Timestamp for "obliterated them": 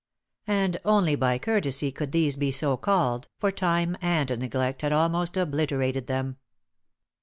5.37-6.37